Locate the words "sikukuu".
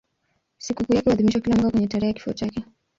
0.57-0.93